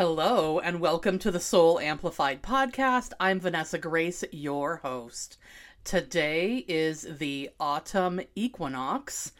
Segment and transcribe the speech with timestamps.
[0.00, 3.12] Hello, and welcome to the Soul Amplified podcast.
[3.20, 5.36] I'm Vanessa Grace, your host.
[5.84, 9.32] Today is the autumn equinox,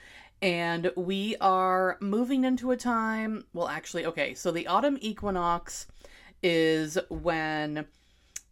[0.42, 3.46] and we are moving into a time.
[3.54, 5.86] Well, actually, okay, so the autumn equinox
[6.42, 7.86] is when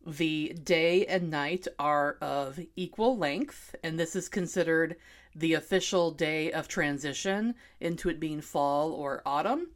[0.06, 4.96] the day and night are of equal length, and this is considered
[5.36, 9.68] the official day of transition into it being fall or autumn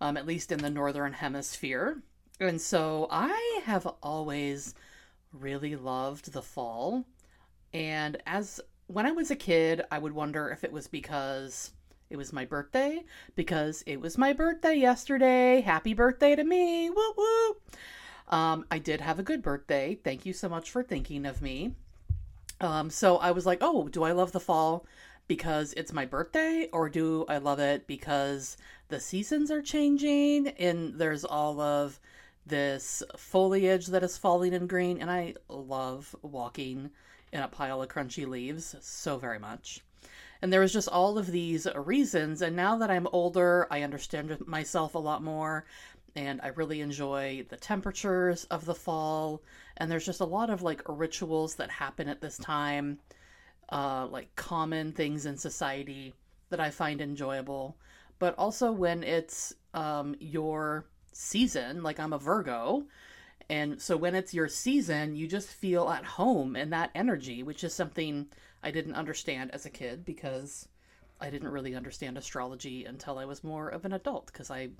[0.00, 2.02] um, at least in the northern hemisphere.
[2.40, 4.74] And so I have always
[5.32, 7.04] really loved the fall.
[7.72, 11.72] And as when I was a kid, I would wonder if it was because
[12.10, 15.60] it was my birthday, because it was my birthday yesterday.
[15.60, 16.88] Happy birthday to me!
[16.88, 17.56] Woo woo!
[18.28, 19.98] Um, I did have a good birthday.
[20.02, 21.74] Thank you so much for thinking of me.
[22.60, 24.86] Um, so I was like, oh, do I love the fall
[25.28, 28.56] because it's my birthday, or do I love it because
[28.88, 32.00] the seasons are changing and there's all of
[32.46, 36.90] this foliage that is falling in green and I love walking
[37.32, 39.80] in a pile of crunchy leaves so very much.
[40.40, 44.36] And there was just all of these reasons and now that I'm older, I understand
[44.46, 45.66] myself a lot more
[46.16, 49.42] and I really enjoy the temperatures of the fall
[49.76, 52.98] and there's just a lot of like rituals that happen at this time
[53.70, 56.14] uh like common things in society
[56.48, 57.76] that I find enjoyable
[58.18, 62.84] but also when it's um, your season, like I'm a Virgo.
[63.50, 67.64] And so when it's your season, you just feel at home in that energy, which
[67.64, 68.26] is something
[68.62, 70.68] I didn't understand as a kid because
[71.20, 74.70] I didn't really understand astrology until I was more of an adult because I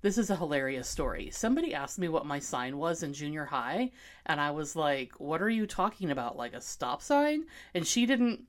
[0.00, 1.30] this is a hilarious story.
[1.30, 3.90] Somebody asked me what my sign was in junior high,
[4.26, 6.36] and I was like, What are you talking about?
[6.36, 7.46] Like a stop sign?
[7.74, 8.44] And she didn't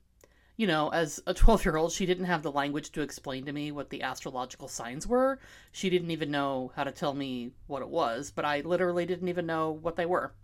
[0.60, 3.52] you know, as a 12 year old, she didn't have the language to explain to
[3.52, 5.38] me what the astrological signs were.
[5.72, 9.28] She didn't even know how to tell me what it was, but I literally didn't
[9.28, 10.34] even know what they were.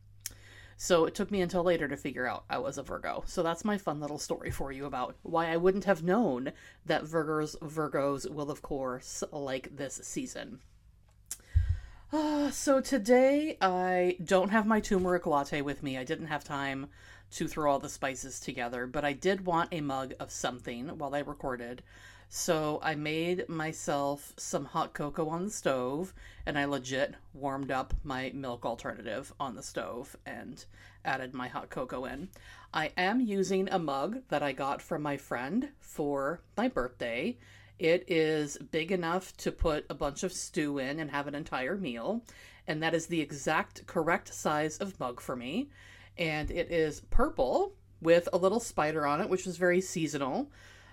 [0.79, 3.25] So it took me until later to figure out I was a Virgo.
[3.27, 6.53] So that's my fun little story for you about why I wouldn't have known
[6.87, 10.61] that Virgos Virgos will of course like this season.
[12.11, 15.99] Uh, so today I don't have my turmeric latte with me.
[15.99, 16.87] I didn't have time
[17.33, 21.15] to throw all the spices together, but I did want a mug of something while
[21.15, 21.83] I recorded.
[22.29, 26.13] So I made myself some hot cocoa on the stove
[26.45, 30.65] and I legit warmed up my milk alternative on the stove and
[31.05, 32.29] added my hot cocoa in.
[32.75, 37.39] I am using a mug that I got from my friend for my birthday.
[37.79, 41.77] It is big enough to put a bunch of stew in and have an entire
[41.77, 42.23] meal,
[42.67, 45.69] and that is the exact correct size of mug for me
[46.19, 50.51] and it is purple with a little spider on it, which is very seasonal.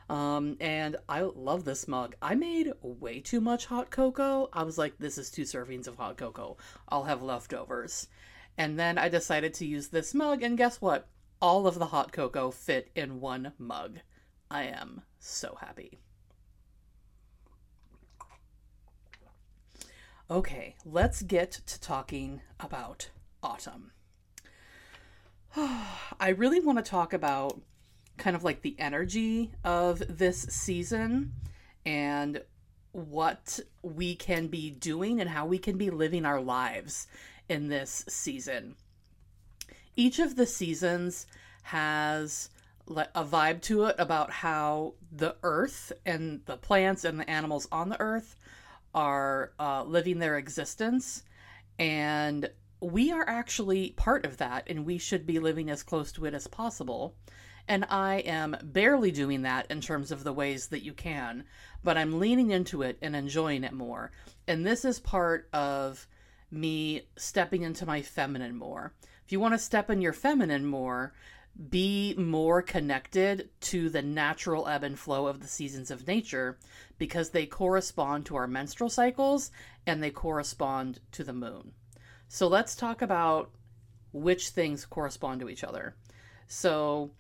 [0.09, 2.16] Um, and I love this mug.
[2.22, 4.50] I made way too much hot cocoa.
[4.51, 6.57] I was like, this is two servings of hot cocoa.
[6.89, 8.07] I'll have leftovers.
[8.57, 11.07] And then I decided to use this mug, and guess what?
[11.41, 14.00] All of the hot cocoa fit in one mug.
[14.51, 16.00] I am so happy.
[20.29, 23.09] Okay, let's get to talking about
[23.41, 23.91] autumn.
[26.19, 27.61] I really want to talk about
[28.17, 31.33] kind of like the energy of this season
[31.85, 32.41] and
[32.91, 37.07] what we can be doing and how we can be living our lives
[37.49, 38.75] in this season.
[39.95, 41.27] Each of the seasons
[41.63, 42.49] has
[42.87, 47.89] a vibe to it about how the earth and the plants and the animals on
[47.89, 48.35] the earth
[48.93, 51.23] are uh, living their existence
[51.79, 52.49] and
[52.83, 56.33] we are actually part of that and we should be living as close to it
[56.33, 57.15] as possible.
[57.68, 61.45] And I am barely doing that in terms of the ways that you can,
[61.81, 64.12] but I'm leaning into it and enjoying it more.
[64.47, 66.07] And this is part of
[66.51, 68.94] me stepping into my feminine more.
[69.25, 71.13] If you want to step in your feminine more,
[71.69, 76.57] be more connected to the natural ebb and flow of the seasons of nature
[76.97, 79.51] because they correspond to our menstrual cycles
[79.85, 81.71] and they correspond to the moon.
[82.33, 83.51] So let's talk about
[84.12, 85.95] which things correspond to each other.
[86.47, 87.12] So,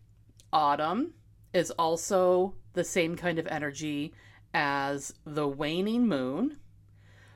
[0.51, 1.13] autumn
[1.53, 4.15] is also the same kind of energy
[4.55, 6.57] as the waning moon,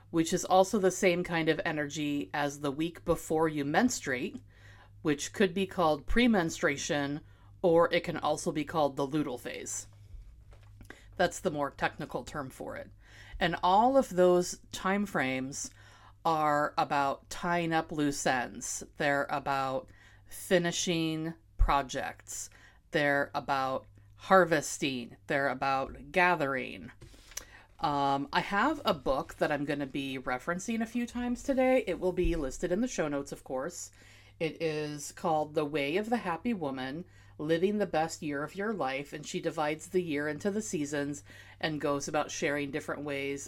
[0.10, 4.42] which is also the same kind of energy as the week before you menstruate,
[5.04, 7.22] which could be called premenstruation
[7.62, 9.86] or it can also be called the luteal phase.
[11.16, 12.90] That's the more technical term for it.
[13.40, 15.70] And all of those time frames
[16.26, 18.84] are about tying up loose ends.
[18.98, 19.88] They're about
[20.28, 22.50] finishing projects.
[22.92, 23.86] They're about
[24.18, 25.16] harvesting.
[25.28, 26.92] They're about gathering.
[27.80, 31.84] Um, I have a book that I'm going to be referencing a few times today.
[31.86, 33.92] It will be listed in the show notes, of course.
[34.40, 37.06] It is called The Way of the Happy Woman
[37.38, 39.14] Living the Best Year of Your Life.
[39.14, 41.24] And she divides the year into the seasons
[41.62, 43.48] and goes about sharing different ways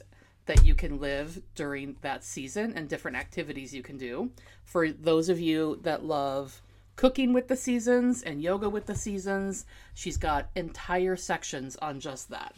[0.50, 4.32] that you can live during that season and different activities you can do.
[4.64, 6.64] For those of you that love
[6.96, 12.32] cooking with the seasons and yoga with the seasons, she's got entire sections on just
[12.32, 12.56] that.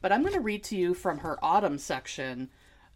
[0.00, 2.48] But I'm going to read to you from her autumn section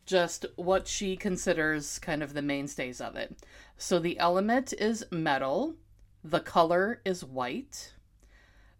[0.06, 3.36] just what she considers kind of the mainstays of it.
[3.76, 5.74] So the element is metal,
[6.24, 7.92] the color is white,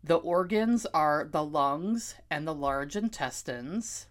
[0.03, 4.06] the organs are the lungs and the large intestines.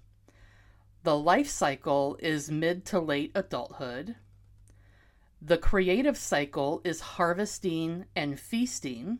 [1.08, 4.18] The life cycle is mid to late adulthood.
[5.42, 9.20] The creative cycle is harvesting and feasting.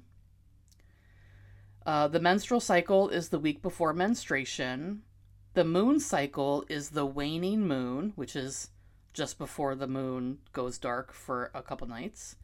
[1.86, 5.04] Uh, the menstrual cycle is the week before menstruation.
[5.54, 8.72] The moon cycle is the waning moon, which is
[9.14, 12.36] just before the moon goes dark for a couple nights.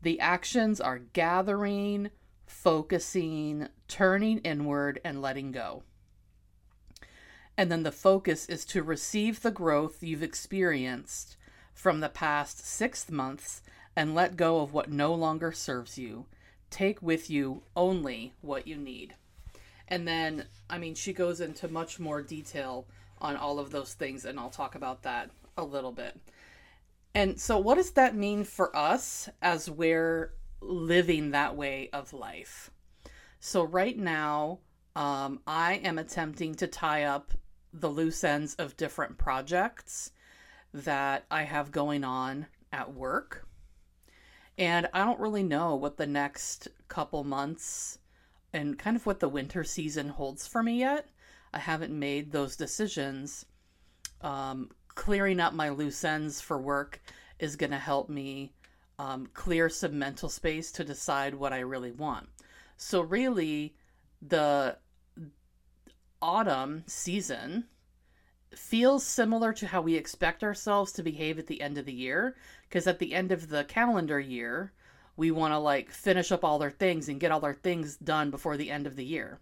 [0.00, 2.08] The actions are gathering,
[2.46, 5.82] focusing, turning inward, and letting go.
[7.60, 11.36] And then the focus is to receive the growth you've experienced
[11.74, 13.60] from the past six months
[13.94, 16.24] and let go of what no longer serves you
[16.70, 19.14] take with you only what you need.
[19.86, 22.86] And then, I mean, she goes into much more detail
[23.20, 25.28] on all of those things, and I'll talk about that
[25.58, 26.18] a little bit.
[27.14, 32.70] And so, what does that mean for us as we're living that way of life?
[33.38, 34.60] So, right now,
[34.96, 37.34] um, I am attempting to tie up
[37.72, 40.12] the loose ends of different projects
[40.72, 43.46] that I have going on at work.
[44.58, 47.98] And I don't really know what the next couple months
[48.52, 51.08] and kind of what the winter season holds for me yet.
[51.52, 53.46] I haven't made those decisions.
[54.20, 57.00] Um, clearing up my loose ends for work
[57.38, 58.52] is going to help me
[58.98, 62.28] um, clear some mental space to decide what I really want.
[62.76, 63.74] So, really,
[64.20, 64.76] the
[66.22, 67.64] autumn season
[68.54, 72.36] feels similar to how we expect ourselves to behave at the end of the year
[72.68, 74.72] because at the end of the calendar year
[75.16, 78.30] we want to like finish up all our things and get all our things done
[78.30, 79.38] before the end of the year.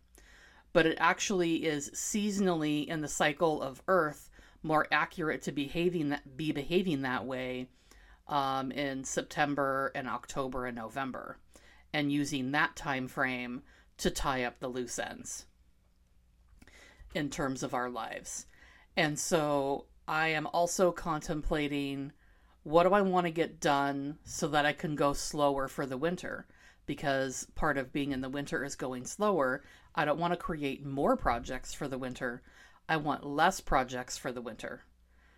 [0.72, 4.28] But it actually is seasonally in the cycle of earth
[4.62, 7.68] more accurate to behaving that be behaving that way
[8.26, 11.38] um, in september and october and november
[11.92, 13.62] and using that time frame
[13.96, 15.46] to tie up the loose ends
[17.14, 18.46] in terms of our lives
[18.98, 22.10] and so I am also contemplating
[22.64, 25.96] what do I want to get done so that I can go slower for the
[25.96, 26.48] winter?
[26.84, 29.62] Because part of being in the winter is going slower.
[29.94, 32.42] I don't want to create more projects for the winter.
[32.88, 34.82] I want less projects for the winter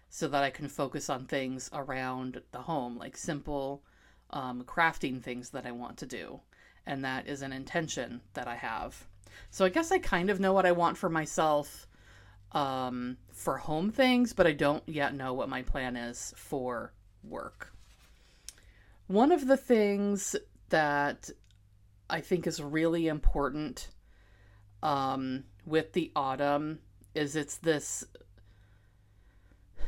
[0.09, 3.83] so that I can focus on things around the home, like simple
[4.31, 6.41] um, crafting things that I want to do.
[6.87, 9.07] And that is an intention that I have.
[9.51, 11.87] So I guess I kind of know what I want for myself
[12.53, 17.73] um, for home things, but I don't yet know what my plan is for work.
[19.07, 20.37] One of the things
[20.69, 21.31] that
[22.09, 23.89] I think is really important
[24.83, 26.81] um, with the autumn
[27.15, 28.05] is it's this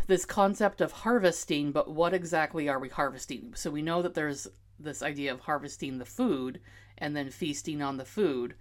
[0.08, 3.54] this concept of harvesting, but what exactly are we harvesting?
[3.54, 6.61] So we know that there's this idea of harvesting the food
[6.99, 8.54] and then feasting on the food,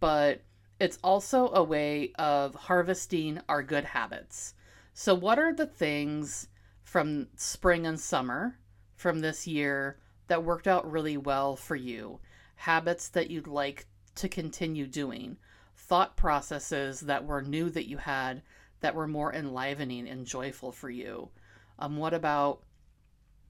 [0.00, 0.42] but
[0.80, 4.54] it's also a way of harvesting our good habits.
[4.92, 6.48] So, what are the things
[6.82, 8.58] from spring and summer
[8.94, 9.98] from this year
[10.28, 12.20] that worked out really well for you?
[12.56, 13.86] Habits that you'd like
[14.16, 15.36] to continue doing?
[15.76, 18.42] Thought processes that were new that you had
[18.80, 21.30] that were more enlivening and joyful for you?
[21.78, 22.62] Um, what about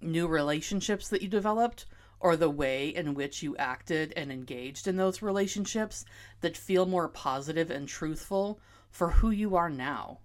[0.01, 1.87] new relationships that you developed
[2.25, 6.07] or the way in which you acted and engaged in those relationships
[6.41, 8.59] that feel more positive and truthful
[8.91, 10.19] for who you are now.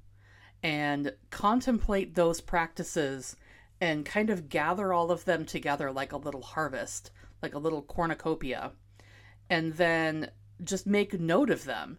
[0.63, 3.35] And contemplate those practices
[3.81, 7.81] and kind of gather all of them together like a little harvest, like a little
[7.81, 8.71] cornucopia.
[9.49, 10.31] And then
[10.63, 11.97] just make note of them.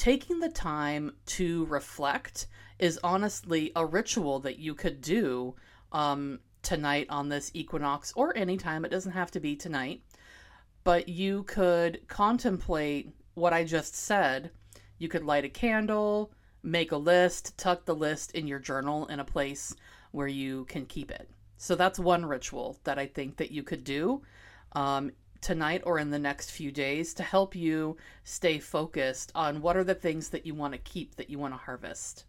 [0.00, 2.46] taking the time to reflect
[2.78, 5.54] is honestly a ritual that you could do
[5.92, 8.84] um, tonight on this equinox or anytime.
[8.84, 10.02] It doesn't have to be tonight.
[10.84, 14.50] But you could contemplate what I just said.
[14.98, 19.20] You could light a candle, make a list, tuck the list in your journal in
[19.20, 19.74] a place
[20.12, 21.30] where you can keep it.
[21.56, 24.22] So that's one ritual that I think that you could do
[24.72, 29.76] um, tonight or in the next few days to help you stay focused on what
[29.76, 32.24] are the things that you want to keep, that you want to harvest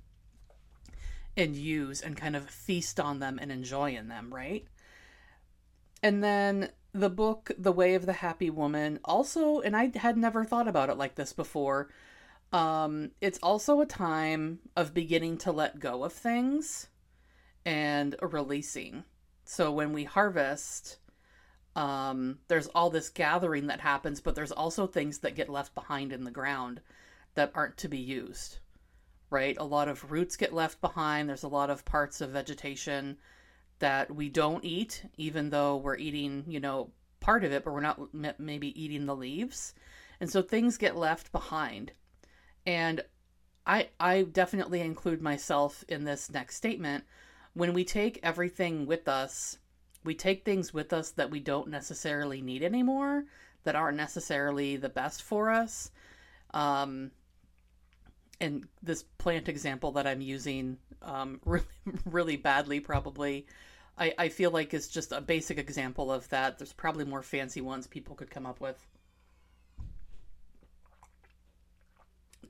[1.38, 4.66] and use and kind of feast on them and enjoy in them, right?
[6.04, 10.44] And then the book The Way of the Happy Woman also and I had never
[10.44, 11.90] thought about it like this before.
[12.52, 16.88] Um it's also a time of beginning to let go of things
[17.66, 19.04] and releasing.
[19.46, 20.98] So when we harvest
[21.76, 26.12] um there's all this gathering that happens but there's also things that get left behind
[26.12, 26.82] in the ground
[27.36, 28.58] that aren't to be used
[29.32, 29.58] right?
[29.58, 31.28] A lot of roots get left behind.
[31.28, 33.18] There's a lot of parts of vegetation
[33.80, 37.82] that we don't eat, even though we're eating, you know, part of it, but we're
[37.82, 39.74] not maybe eating the leaves.
[40.20, 41.94] And so things get left behind.
[42.66, 43.02] And
[43.66, 47.06] I I definitely include myself in this next statement.
[47.54, 49.58] When we take everything with us,
[50.04, 53.26] we take things with us that we don't necessarily need anymore,
[53.64, 55.92] that aren't necessarily the best for us.
[56.54, 57.12] Um,
[58.42, 61.66] and this plant example that I'm using um, really,
[62.06, 63.46] really badly, probably,
[63.98, 66.58] I, I feel like is just a basic example of that.
[66.58, 68.84] There's probably more fancy ones people could come up with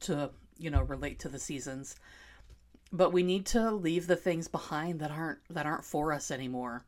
[0.02, 1.96] to, you know, relate to the seasons.
[2.94, 6.86] But we need to leave the things behind that aren't that aren't for us anymore.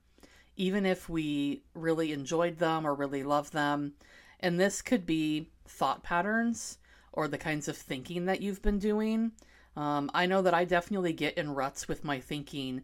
[0.55, 3.93] Even if we really enjoyed them or really love them.
[4.39, 6.77] And this could be thought patterns
[7.13, 9.31] or the kinds of thinking that you've been doing.
[9.75, 12.83] Um, I know that I definitely get in ruts with my thinking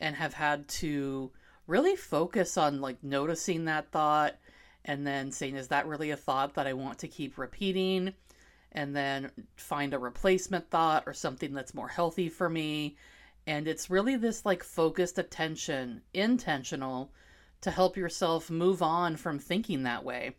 [0.00, 1.30] and have had to
[1.66, 4.36] really focus on like noticing that thought
[4.84, 8.14] and then saying, is that really a thought that I want to keep repeating?
[8.72, 12.96] And then find a replacement thought or something that's more healthy for me.
[13.46, 17.12] And it's really this like focused attention, intentional,
[17.62, 20.36] to help yourself move on from thinking that way.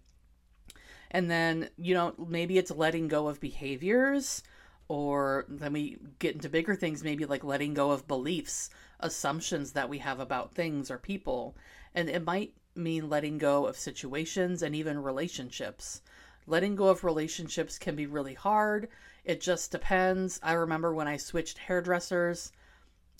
[1.11, 4.43] And then, you know, maybe it's letting go of behaviors,
[4.87, 9.89] or then we get into bigger things, maybe like letting go of beliefs, assumptions that
[9.89, 11.55] we have about things or people.
[11.95, 16.01] And it might mean letting go of situations and even relationships.
[16.47, 18.89] Letting go of relationships can be really hard.
[19.23, 20.39] It just depends.
[20.41, 22.51] I remember when I switched hairdressers,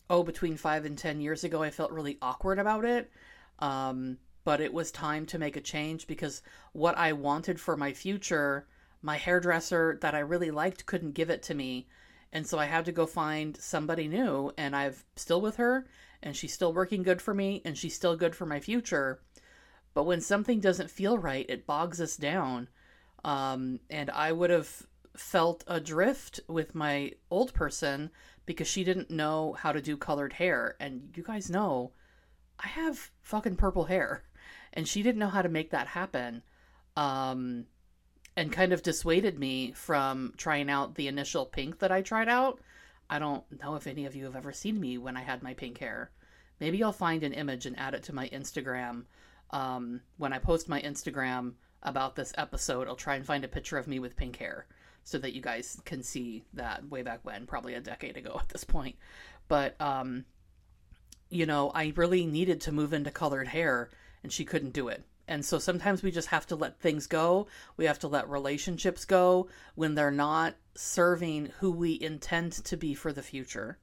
[0.09, 3.11] oh, between five and 10 years ago, I felt really awkward about it.
[3.59, 4.17] Um,
[4.49, 6.41] but it was time to make a change because
[6.71, 8.65] what I wanted for my future,
[8.99, 11.87] my hairdresser that I really liked couldn't give it to me.
[12.33, 15.85] And so I had to go find somebody new, and I've still with her,
[16.23, 19.21] and she's still working good for me, and she's still good for my future.
[19.93, 22.69] But when something doesn't feel right, it bogs us down.
[23.23, 28.09] Um, and I would have felt adrift with my old person
[28.47, 30.75] because she didn't know how to do colored hair.
[30.79, 31.91] And you guys know
[32.59, 34.23] I have fucking purple hair
[34.73, 36.41] and she didn't know how to make that happen
[36.95, 37.65] um,
[38.35, 42.59] and kind of dissuaded me from trying out the initial pink that I tried out.
[43.09, 45.53] I don't know if any of you have ever seen me when I had my
[45.53, 46.11] pink hair.
[46.59, 49.05] Maybe I'll find an image and add it to my Instagram.
[49.51, 53.77] Um, when I post my Instagram about this episode, I'll try and find a picture
[53.77, 54.67] of me with pink hair
[55.03, 58.49] so that you guys can see that way back when, probably a decade ago at
[58.49, 58.95] this point.
[59.47, 60.25] But, um,
[61.29, 63.89] you know, I really needed to move into colored hair
[64.23, 65.03] and she couldn't do it.
[65.27, 67.47] And so sometimes we just have to let things go.
[67.77, 72.95] We have to let relationships go when they're not serving who we intend to be
[72.95, 73.77] for the future.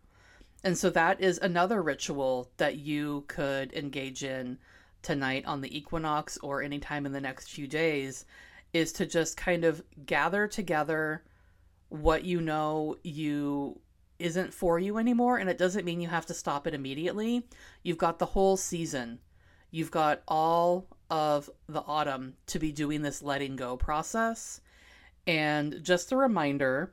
[0.64, 4.58] And so that is another ritual that you could engage in
[5.02, 8.24] tonight on the equinox or anytime in the next few days
[8.72, 11.22] is to just kind of gather together
[11.88, 13.78] what you know you
[14.18, 17.46] isn't for you anymore and it doesn't mean you have to stop it immediately.
[17.84, 19.20] You've got the whole season
[19.70, 24.60] You've got all of the autumn to be doing this letting go process.
[25.26, 26.92] And just a reminder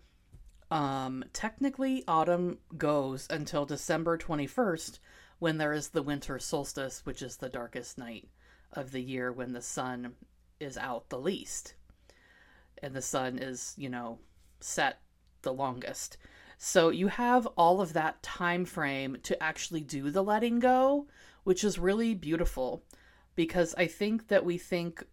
[0.74, 4.98] um, technically, autumn goes until December 21st
[5.38, 8.28] when there is the winter solstice, which is the darkest night
[8.72, 10.14] of the year when the sun
[10.60, 11.76] is out the least.
[12.82, 14.18] And the sun is, you know,
[14.62, 15.00] set
[15.44, 16.18] the longest.
[16.58, 21.08] So you have all of that time frame to actually do the letting go,
[21.44, 22.84] which is really beautiful
[23.36, 25.04] because I think that we think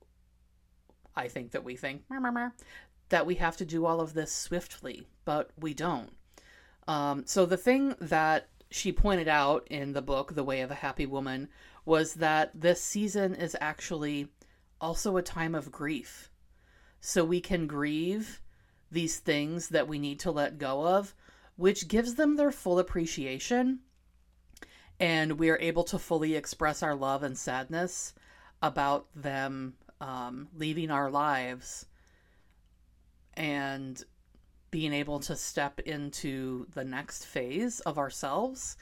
[1.17, 2.03] I think that we think
[3.09, 6.11] that we have to do all of this swiftly, but we don't.
[6.87, 10.77] Um, so the thing that she pointed out in the book, The Way of a
[10.77, 11.49] Happy Woman,
[11.85, 14.29] was that this season is actually
[14.81, 16.31] also a time of grief.
[17.01, 18.41] So we can grieve
[18.91, 21.15] these things that we need to let go of,
[21.57, 23.81] which gives them their full appreciation.
[25.01, 28.15] And we are able to fully express our love and sadness
[28.63, 31.87] about them um, leaving our lives
[33.35, 34.03] and
[34.71, 38.77] being able to step into the next phase of ourselves.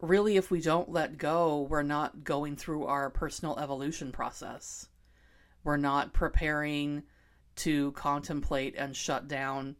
[0.00, 4.88] Really, if we don't let go, we're not going through our personal evolution process.
[5.64, 7.02] We're not preparing
[7.56, 9.76] to contemplate and shut down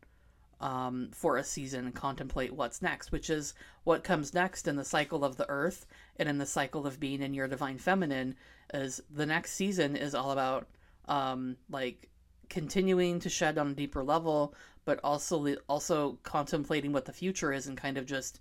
[0.60, 5.24] um, for a season contemplate what's next, which is what comes next in the cycle
[5.24, 5.86] of the earth
[6.16, 8.34] and in the cycle of being in your divine feminine.
[8.72, 10.66] Is the next season is all about
[11.06, 12.08] um, like
[12.48, 17.66] continuing to shed on a deeper level, but also also contemplating what the future is
[17.66, 18.40] and kind of just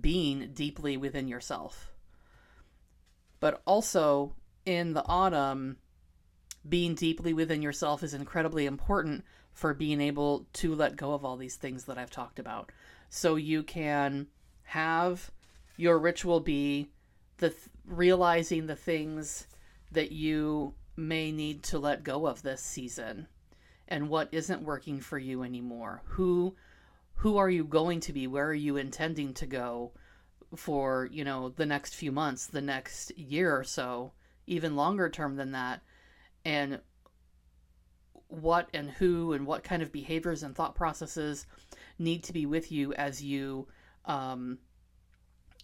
[0.00, 1.92] being deeply within yourself.
[3.40, 4.34] But also
[4.66, 5.78] in the autumn,
[6.68, 11.36] being deeply within yourself is incredibly important for being able to let go of all
[11.36, 12.70] these things that I've talked about.
[13.08, 14.28] So you can
[14.62, 15.30] have
[15.76, 16.90] your ritual be
[17.38, 19.46] the th- realizing the things
[19.92, 23.26] that you may need to let go of this season
[23.88, 26.02] and what isn't working for you anymore.
[26.04, 26.54] Who
[27.16, 28.26] who are you going to be?
[28.26, 29.92] Where are you intending to go
[30.56, 34.12] for, you know, the next few months, the next year or so,
[34.46, 35.82] even longer term than that?
[36.46, 36.80] And
[38.30, 41.46] what and who and what kind of behaviors and thought processes
[41.98, 43.66] need to be with you as you
[44.06, 44.58] um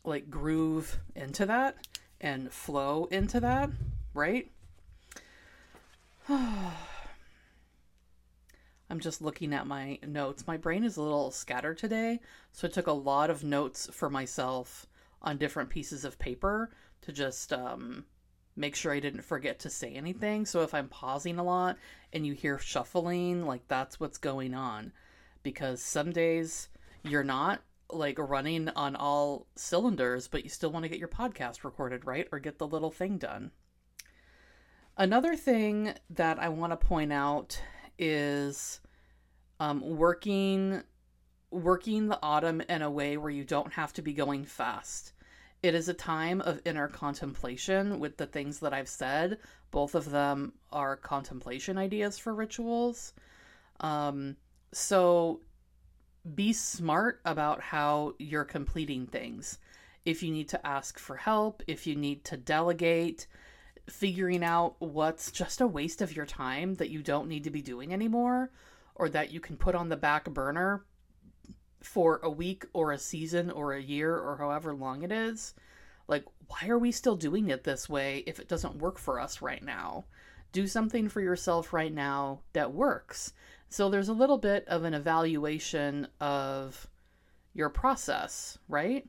[0.04, 1.76] like groove into that
[2.20, 3.70] and flow into that,
[4.14, 4.50] right?
[6.28, 6.72] I'm
[9.00, 10.46] just looking at my notes.
[10.46, 12.20] My brain is a little scattered today,
[12.52, 14.86] so I took a lot of notes for myself
[15.22, 16.70] on different pieces of paper
[17.02, 18.04] to just um,
[18.56, 20.46] make sure I didn't forget to say anything.
[20.46, 21.76] So if I'm pausing a lot
[22.12, 24.92] and you hear shuffling, like that's what's going on.
[25.42, 26.68] Because some days
[27.02, 31.62] you're not like running on all cylinders, but you still want to get your podcast
[31.62, 32.26] recorded, right?
[32.32, 33.52] Or get the little thing done.
[34.96, 37.60] Another thing that I want to point out
[37.98, 38.80] is
[39.60, 40.82] um, working
[41.50, 45.12] working the autumn in a way where you don't have to be going fast.
[45.62, 49.38] It is a time of inner contemplation with the things that I've said.
[49.70, 53.14] Both of them are contemplation ideas for rituals.
[53.80, 54.36] Um,
[54.72, 55.40] so
[56.34, 59.58] be smart about how you're completing things.
[60.04, 63.26] If you need to ask for help, if you need to delegate,
[63.88, 67.62] figuring out what's just a waste of your time that you don't need to be
[67.62, 68.50] doing anymore
[68.94, 70.84] or that you can put on the back burner
[71.82, 75.54] for a week or a season or a year or however long it is.
[76.08, 79.42] Like, why are we still doing it this way if it doesn't work for us
[79.42, 80.04] right now?
[80.52, 83.32] Do something for yourself right now that works.
[83.68, 86.86] So there's a little bit of an evaluation of
[87.52, 89.08] your process, right?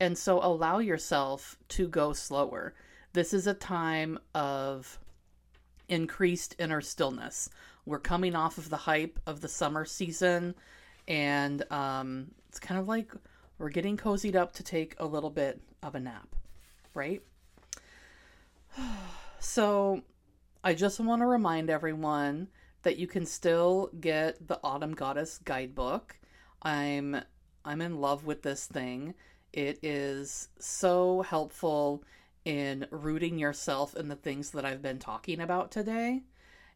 [0.00, 2.74] And so allow yourself to go slower.
[3.12, 4.98] This is a time of
[5.88, 7.50] increased inner stillness.
[7.86, 10.54] We're coming off of the hype of the summer season,
[11.08, 13.12] and um, it's kind of like
[13.58, 16.34] we're getting cozied up to take a little bit of a nap,
[16.94, 17.22] right?
[19.40, 20.02] So,
[20.64, 22.48] I just want to remind everyone
[22.82, 26.18] that you can still get the Autumn Goddess guidebook.
[26.62, 27.20] I'm
[27.62, 29.12] I'm in love with this thing.
[29.52, 32.04] It is so helpful
[32.46, 36.22] in rooting yourself in the things that I've been talking about today.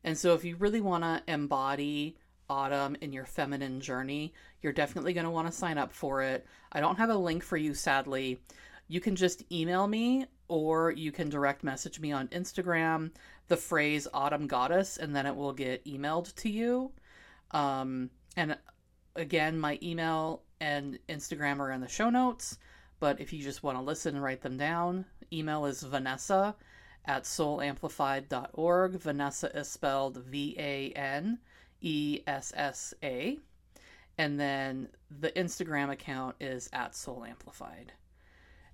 [0.05, 4.33] And so, if you really want to embody autumn in your feminine journey,
[4.63, 6.47] you're definitely going to want to sign up for it.
[6.73, 8.41] I don't have a link for you, sadly.
[8.89, 13.11] You can just email me or you can direct message me on Instagram
[13.49, 16.93] the phrase autumn goddess and then it will get emailed to you.
[17.51, 18.57] Um, and
[19.17, 22.59] again, my email and Instagram are in the show notes.
[23.01, 26.55] But if you just want to listen and write them down, email is Vanessa
[27.05, 28.93] at soulamplified.org.
[29.01, 31.39] Vanessa is spelled V A N
[31.81, 33.39] E S S A.
[34.17, 34.89] And then
[35.21, 37.93] the Instagram account is at Soul Amplified.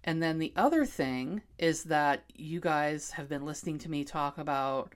[0.02, 4.38] And then the other thing is that you guys have been listening to me talk
[4.38, 4.94] about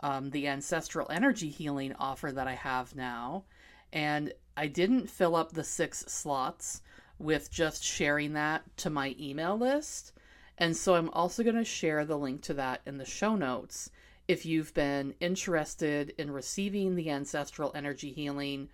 [0.00, 3.44] um, the ancestral energy healing offer that I have now.
[3.92, 6.82] And I didn't fill up the six slots
[7.18, 10.12] with just sharing that to my email list.
[10.58, 13.90] And so I'm also going to share the link to that in the show notes
[14.30, 18.68] if you've been interested in receiving the ancestral energy healing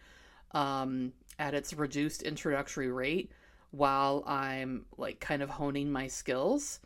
[0.51, 3.33] um, at its reduced introductory rate
[3.71, 6.81] while I'm like kind of honing my skills,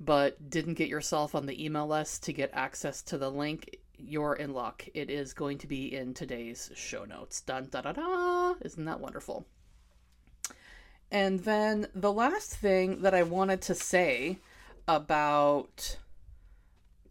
[0.00, 4.34] but didn't get yourself on the email list to get access to the link, you're
[4.34, 4.84] in luck.
[4.92, 7.42] It is going to be in today's show notes.
[7.42, 8.54] Dun da da da!
[8.62, 9.46] Isn't that wonderful?
[11.12, 14.40] And then the last thing that I wanted to say
[14.88, 15.98] about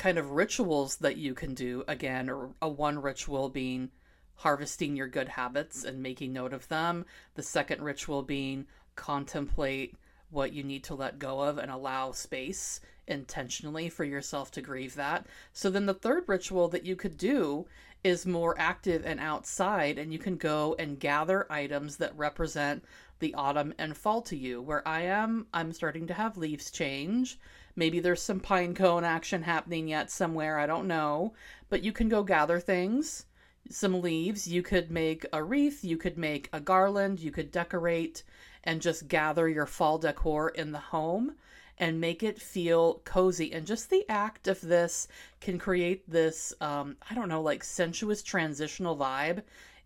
[0.02, 3.92] kind of rituals that you can do again, or a one ritual being
[4.34, 7.06] harvesting your good habits and making note of them.
[7.36, 9.94] The second ritual being contemplate
[10.32, 14.96] what you need to let go of and allow space intentionally for yourself to grieve
[14.96, 15.28] that.
[15.54, 17.68] So then the third ritual that you could do
[18.04, 22.84] is more active and outside, and you can go and gather items that represent
[23.22, 24.62] the autumn and fall to you.
[24.62, 27.40] Where I am, I'm starting to have leaves change.
[27.76, 31.34] Maybe there's some pine cone action happening yet somewhere, I don't know.
[31.70, 33.26] But you can go gather things,
[33.70, 34.48] some leaves.
[34.48, 38.24] You could make a wreath, you could make a garland, you could decorate
[38.64, 41.36] and just gather your fall decor in the home
[41.78, 43.54] and make it feel cozy.
[43.54, 45.08] And just the act of this
[45.40, 49.42] can create this, um, I don't know, like sensuous transitional vibe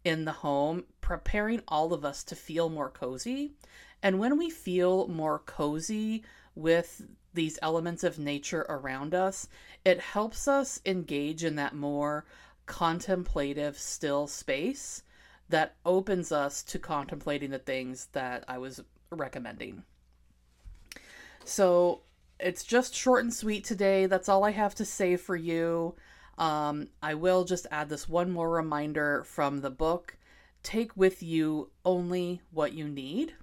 [0.06, 3.52] in the home, preparing all of us to feel more cozy.
[4.02, 7.02] And when we feel more cozy with
[7.34, 9.50] these elements of nature around us,
[9.84, 12.26] it helps us engage in that more
[12.66, 15.04] contemplative, still space
[15.50, 19.84] that opens us to contemplating the things that I was recommending.
[21.44, 22.02] So
[22.40, 24.06] it's just short and sweet today.
[24.06, 25.96] That's all I have to say for you.
[26.38, 30.18] Um, I will just add this one more reminder from the book
[30.64, 33.36] take with you only what you need.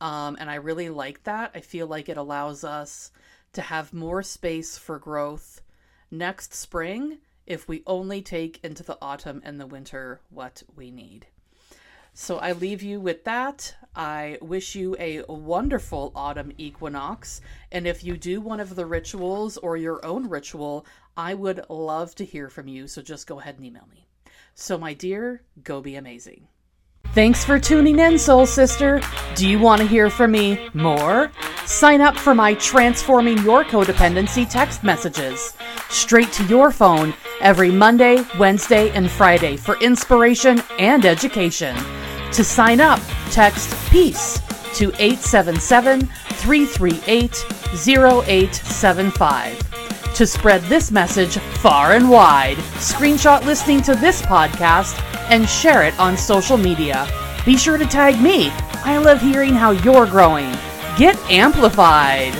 [0.00, 1.52] Um, and I really like that.
[1.54, 3.12] I feel like it allows us
[3.52, 5.62] to have more space for growth
[6.10, 11.26] next spring if we only take into the autumn and the winter what we need.
[12.16, 13.74] So I leave you with that.
[13.96, 17.40] I wish you a wonderful autumn equinox.
[17.72, 22.14] And if you do one of the rituals or your own ritual, I would love
[22.16, 22.86] to hear from you.
[22.88, 24.06] So just go ahead and email me.
[24.54, 26.46] So, my dear, go be amazing.
[27.12, 29.00] Thanks for tuning in, Soul Sister.
[29.34, 31.30] Do you want to hear from me more?
[31.64, 35.54] Sign up for my Transforming Your Codependency text messages
[35.90, 41.76] straight to your phone every Monday, Wednesday, and Friday for inspiration and education.
[42.32, 43.00] To sign up,
[43.30, 44.40] text PEACE
[44.74, 47.44] to 877 338
[47.86, 49.73] 0875.
[50.14, 54.96] To spread this message far and wide, screenshot listening to this podcast
[55.28, 57.08] and share it on social media.
[57.44, 58.50] Be sure to tag me.
[58.84, 60.52] I love hearing how you're growing.
[60.96, 62.32] Get amplified.